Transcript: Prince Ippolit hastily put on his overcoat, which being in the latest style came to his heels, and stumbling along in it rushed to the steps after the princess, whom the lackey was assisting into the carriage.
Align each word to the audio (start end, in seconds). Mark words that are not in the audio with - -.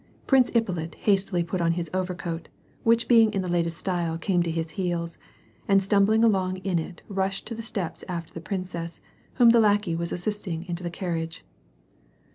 Prince 0.25 0.49
Ippolit 0.55 0.95
hastily 1.01 1.43
put 1.43 1.61
on 1.61 1.73
his 1.73 1.87
overcoat, 1.93 2.49
which 2.81 3.07
being 3.07 3.31
in 3.33 3.43
the 3.43 3.47
latest 3.47 3.77
style 3.77 4.17
came 4.17 4.41
to 4.41 4.49
his 4.49 4.71
heels, 4.71 5.19
and 5.67 5.83
stumbling 5.83 6.23
along 6.23 6.57
in 6.57 6.79
it 6.79 7.03
rushed 7.07 7.45
to 7.45 7.53
the 7.53 7.61
steps 7.61 8.03
after 8.07 8.33
the 8.33 8.41
princess, 8.41 8.99
whom 9.35 9.51
the 9.51 9.59
lackey 9.59 9.95
was 9.95 10.11
assisting 10.11 10.65
into 10.65 10.81
the 10.81 10.89
carriage. 10.89 11.45